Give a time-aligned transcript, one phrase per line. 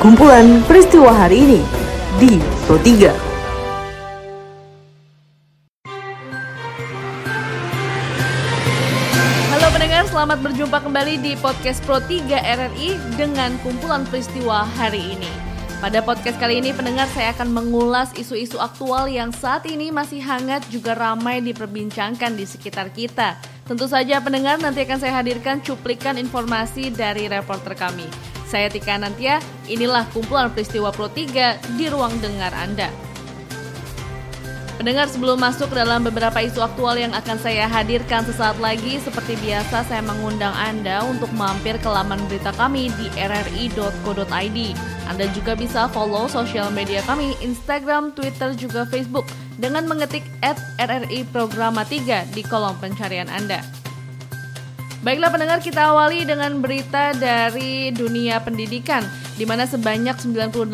[0.00, 1.60] kumpulan peristiwa hari ini
[2.16, 3.12] di Pro 3.
[9.52, 15.28] Halo pendengar, selamat berjumpa kembali di podcast Pro 3 RRI dengan kumpulan peristiwa hari ini.
[15.84, 20.64] Pada podcast kali ini pendengar saya akan mengulas isu-isu aktual yang saat ini masih hangat
[20.72, 23.36] juga ramai diperbincangkan di sekitar kita.
[23.68, 28.39] Tentu saja pendengar nanti akan saya hadirkan cuplikan informasi dari reporter kami.
[28.50, 29.38] Saya Tika Nantia,
[29.70, 32.90] inilah kumpulan peristiwa Pro 3 di ruang dengar Anda.
[34.74, 39.84] Pendengar sebelum masuk dalam beberapa isu aktual yang akan saya hadirkan sesaat lagi, seperti biasa
[39.86, 44.58] saya mengundang Anda untuk mampir ke laman berita kami di rri.co.id.
[45.06, 49.28] Anda juga bisa follow sosial media kami, Instagram, Twitter, juga Facebook
[49.60, 53.79] dengan mengetik at RRI Programa 3 di kolom pencarian Anda.
[55.00, 59.00] Baiklah pendengar kita awali dengan berita dari dunia pendidikan
[59.40, 60.68] di mana sebanyak 98%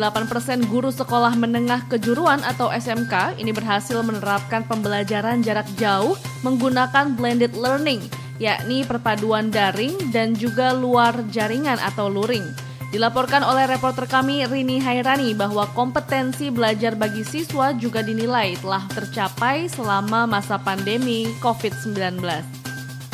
[0.67, 8.03] guru sekolah menengah kejuruan atau SMK ini berhasil menerapkan pembelajaran jarak jauh menggunakan blended learning
[8.37, 12.45] yakni perpaduan daring dan juga luar jaringan atau luring.
[12.87, 19.67] Dilaporkan oleh reporter kami Rini Hairani bahwa kompetensi belajar bagi siswa juga dinilai telah tercapai
[19.67, 22.66] selama masa pandemi COVID-19.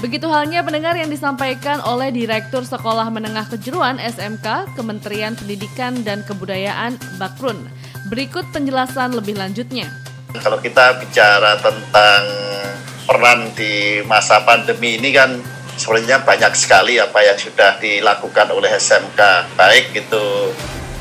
[0.03, 6.99] Begitu halnya pendengar yang disampaikan oleh Direktur Sekolah Menengah Kejuruan SMK Kementerian Pendidikan dan Kebudayaan
[7.15, 7.71] Bakrun.
[8.11, 9.87] Berikut penjelasan lebih lanjutnya.
[10.35, 12.21] Kalau kita bicara tentang
[13.07, 15.39] peran di masa pandemi ini kan
[15.79, 20.51] sebenarnya banyak sekali apa yang sudah dilakukan oleh SMK, baik itu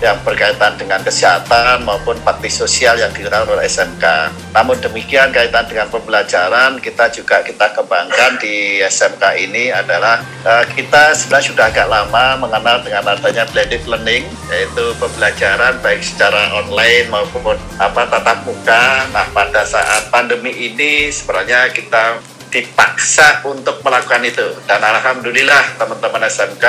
[0.02, 4.34] yang berkaitan dengan kesehatan maupun bakti sosial yang dilakukan oleh SMK.
[4.50, 11.14] Namun demikian kaitan dengan pembelajaran kita juga kita kembangkan di SMK ini adalah uh, kita
[11.14, 17.54] sebenarnya sudah agak lama mengenal dengan adanya blended learning yaitu pembelajaran baik secara online maupun
[17.78, 19.06] apa tatap muka.
[19.14, 22.18] Nah pada saat pandemi ini sebenarnya kita
[22.52, 26.66] dipaksa untuk melakukan itu dan alhamdulillah teman-teman SMK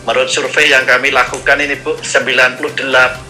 [0.00, 3.28] Menurut survei yang kami lakukan ini Bu, 98%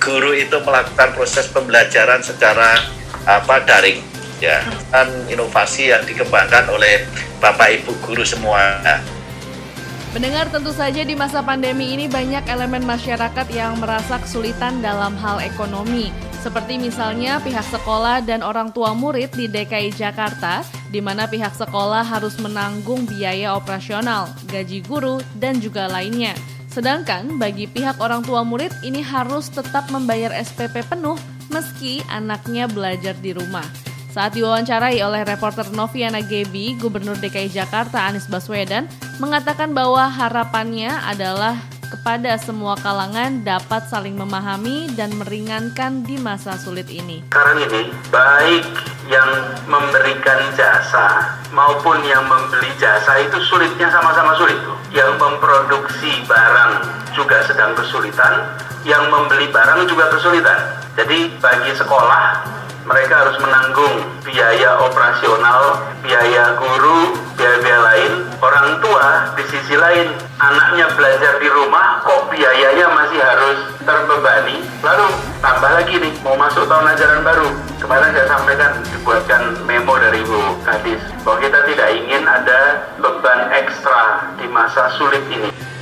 [0.00, 2.80] guru itu melakukan proses pembelajaran secara
[3.28, 4.00] apa daring
[4.40, 4.64] ya.
[4.88, 7.04] Dan inovasi yang dikembangkan oleh
[7.36, 8.80] Bapak Ibu guru semua.
[10.16, 15.42] Mendengar tentu saja di masa pandemi ini banyak elemen masyarakat yang merasa kesulitan dalam hal
[15.42, 16.14] ekonomi.
[16.44, 20.60] Seperti misalnya pihak sekolah dan orang tua murid di DKI Jakarta,
[20.92, 26.36] di mana pihak sekolah harus menanggung biaya operasional, gaji guru, dan juga lainnya.
[26.68, 31.16] Sedangkan bagi pihak orang tua murid ini harus tetap membayar SPP penuh
[31.48, 33.64] meski anaknya belajar di rumah.
[34.12, 38.84] Saat diwawancarai oleh reporter Noviana Gebi, Gubernur DKI Jakarta Anies Baswedan
[39.16, 41.56] mengatakan bahwa harapannya adalah
[41.94, 47.22] kepada semua kalangan dapat saling memahami dan meringankan di masa sulit ini.
[47.30, 48.66] Sekarang ini, baik
[49.06, 49.30] yang
[49.70, 54.58] memberikan jasa maupun yang membeli jasa itu sulitnya sama-sama sulit.
[54.90, 56.72] Yang memproduksi barang
[57.14, 60.82] juga sedang kesulitan, yang membeli barang juga kesulitan.
[60.98, 62.26] Jadi bagi sekolah
[62.84, 63.96] mereka harus menanggung
[64.28, 68.12] biaya operasional, biaya guru, biaya-biaya lain.
[68.44, 73.58] Orang tua di sisi lain, anaknya belajar di rumah, kok biayanya masih harus
[73.88, 74.60] terbebani.
[74.84, 75.06] Lalu
[75.40, 77.48] tambah lagi nih, mau masuk tahun ajaran baru.
[77.80, 84.28] Kemarin saya sampaikan, dibuatkan memo dari Bu Kadis, bahwa kita tidak ingin ada beban ekstra
[84.36, 85.73] di masa sulit ini.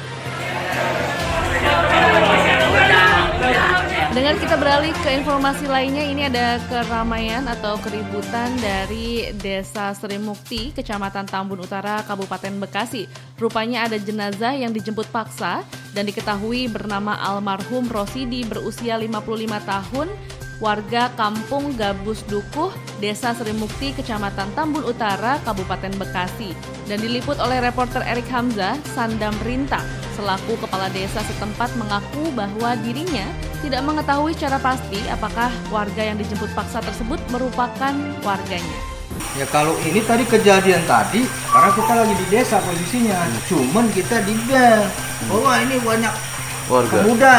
[4.12, 10.68] Dengan kita beralih ke informasi lainnya, ini ada keramaian atau keributan dari Desa Sri Mukti,
[10.76, 13.08] Kecamatan Tambun Utara, Kabupaten Bekasi.
[13.40, 15.64] Rupanya ada jenazah yang dijemput paksa
[15.96, 19.24] dan diketahui bernama almarhum Rosidi berusia 55
[19.64, 20.12] tahun,
[20.60, 22.68] warga Kampung Gabus Dukuh,
[23.00, 26.52] Desa Sri Mukti, Kecamatan Tambun Utara, Kabupaten Bekasi.
[26.84, 29.88] Dan diliput oleh reporter Erik Hamzah, Sandam Rintang,
[30.20, 33.25] selaku kepala desa setempat mengaku bahwa dirinya
[33.62, 37.94] tidak mengetahui secara pasti apakah warga yang dijemput paksa tersebut merupakan
[38.26, 38.79] warganya.
[39.38, 43.17] Ya kalau ini tadi kejadian tadi, karena kita lagi di desa posisinya,
[43.49, 44.82] cuman kita di bel.
[45.31, 46.14] Oh ini banyak
[46.67, 47.37] warga pemuda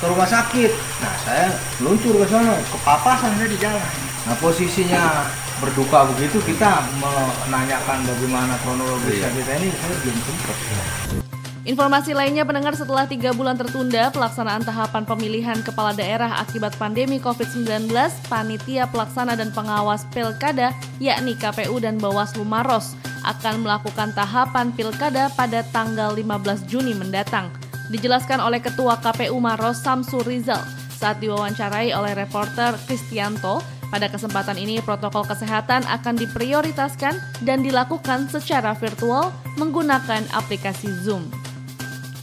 [0.00, 0.72] ke rumah sakit.
[1.04, 1.46] Nah saya
[1.78, 3.92] meluncur ke sana, kepapasan saya di jalan.
[4.24, 5.28] Nah posisinya
[5.62, 11.23] berduka begitu kita menanyakan bagaimana kronologisnya kita ini saya belum sempat.
[11.64, 17.88] Informasi lainnya pendengar setelah tiga bulan tertunda pelaksanaan tahapan pemilihan kepala daerah akibat pandemi COVID-19,
[18.28, 22.92] panitia pelaksana dan pengawas pilkada yakni KPU dan Bawaslu Maros
[23.24, 27.48] akan melakukan tahapan pilkada pada tanggal 15 Juni mendatang.
[27.88, 30.60] Dijelaskan oleh Ketua KPU Maros Samsul Rizal
[31.00, 38.76] saat diwawancarai oleh reporter Kristianto, pada kesempatan ini protokol kesehatan akan diprioritaskan dan dilakukan secara
[38.76, 41.43] virtual menggunakan aplikasi Zoom.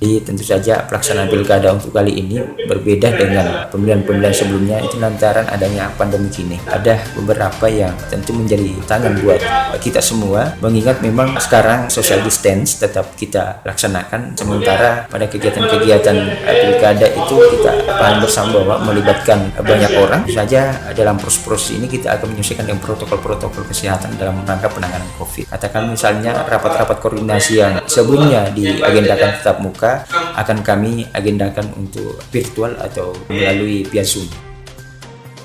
[0.01, 5.93] Jadi tentu saja pelaksanaan pilkada untuk kali ini berbeda dengan pemilihan-pemilihan sebelumnya itu lantaran adanya
[5.93, 6.57] pandemi ini.
[6.65, 9.37] Ada beberapa yang tentu menjadi tangan buat
[9.77, 16.17] kita semua mengingat memang sekarang social distance tetap kita laksanakan sementara pada kegiatan-kegiatan
[16.49, 22.33] pilkada itu kita paham bersama bahwa melibatkan banyak orang saja dalam proses-proses ini kita akan
[22.33, 25.53] menyesuaikan dengan protokol-protokol kesehatan dalam rangka penanganan COVID.
[25.53, 29.90] Katakan misalnya rapat-rapat koordinasi yang sebelumnya diagendakan tetap muka
[30.37, 34.27] akan kami agendakan untuk virtual atau melalui via Zoom.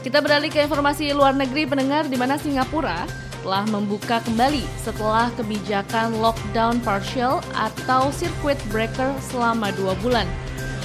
[0.07, 3.07] Kita beralih ke informasi luar negeri pendengar di mana Singapura
[3.47, 10.27] telah membuka kembali setelah kebijakan lockdown partial atau circuit breaker selama dua bulan.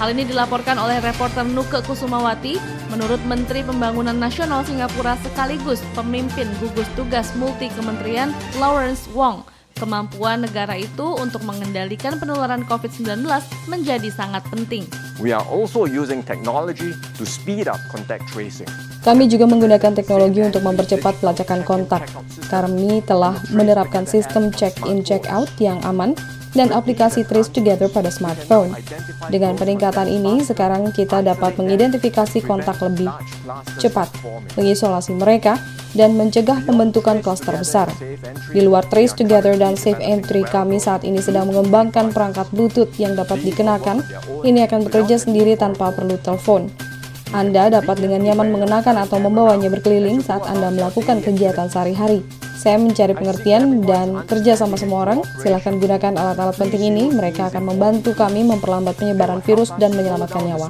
[0.01, 2.57] Hal ini dilaporkan oleh reporter Nuke Kusumawati.
[2.89, 9.45] Menurut Menteri Pembangunan Nasional Singapura sekaligus pemimpin gugus tugas multi kementerian Lawrence Wong,
[9.77, 13.23] Kemampuan negara itu untuk mengendalikan penularan COVID-19
[13.71, 14.85] menjadi sangat penting.
[15.21, 18.67] We are also using technology to speed up contact tracing.
[19.01, 22.05] Kami juga menggunakan teknologi untuk mempercepat pelacakan kontak.
[22.49, 26.13] Kami telah menerapkan sistem check-in check-out yang aman
[26.51, 28.75] dan aplikasi Trace Together pada smartphone.
[29.31, 33.11] Dengan peningkatan ini, sekarang kita dapat mengidentifikasi kontak lebih
[33.79, 34.11] cepat,
[34.59, 35.59] mengisolasi mereka,
[35.91, 37.87] dan mencegah pembentukan klaster besar.
[38.51, 43.15] Di luar Trace Together dan Safe Entry, kami saat ini sedang mengembangkan perangkat Bluetooth yang
[43.15, 44.03] dapat dikenakan.
[44.43, 46.71] Ini akan bekerja sendiri tanpa perlu telepon.
[47.31, 52.27] Anda dapat dengan nyaman mengenakan atau membawanya berkeliling saat Anda melakukan kegiatan sehari-hari.
[52.61, 55.25] Saya mencari pengertian dan kerja sama semua orang.
[55.41, 57.09] Silahkan gunakan alat-alat penting ini.
[57.09, 60.69] Mereka akan membantu kami memperlambat penyebaran virus dan menyelamatkan nyawa.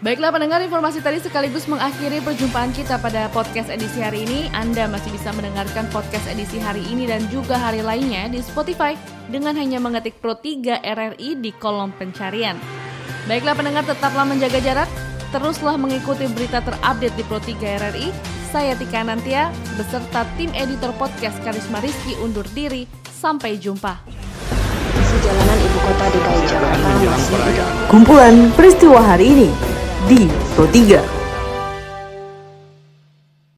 [0.00, 4.52] Baiklah pendengar informasi tadi sekaligus mengakhiri perjumpaan kita pada podcast edisi hari ini.
[4.52, 9.00] Anda masih bisa mendengarkan podcast edisi hari ini dan juga hari lainnya di Spotify
[9.32, 12.60] dengan hanya mengetik Pro 3 RRI di kolom pencarian.
[13.24, 14.88] Baiklah pendengar tetaplah menjaga jarak,
[15.32, 18.39] teruslah mengikuti berita terupdate di Pro 3 RRI.
[18.50, 22.82] Saya Tika Nantia beserta tim editor podcast Karisma Rizky undur diri.
[23.06, 24.02] Sampai jumpa.
[25.20, 27.36] Jalanan ibu kota DKI Jakarta masih
[27.86, 29.48] Kumpulan peristiwa hari ini
[30.10, 30.26] di
[30.58, 31.19] Pro 3.